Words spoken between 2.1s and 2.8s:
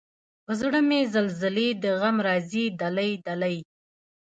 راځي